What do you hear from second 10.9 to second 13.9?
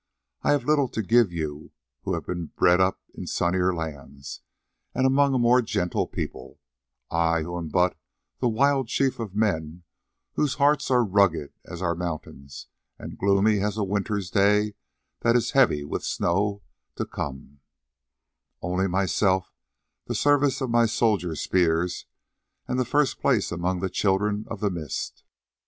rugged as our mountains, and gloomy as a